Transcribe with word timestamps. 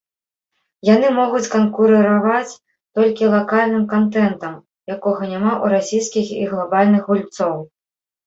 Яны 0.87 1.07
могуць 1.17 1.49
канкурыраваць 1.55 2.53
толькі 2.95 3.29
лакальным 3.35 3.85
кантэнтам, 3.93 4.53
якога 4.95 5.21
няма 5.33 5.51
ў 5.51 5.65
расійскіх 5.75 6.27
і 6.41 6.49
глабальных 6.55 7.01
гульцоў. 7.11 7.55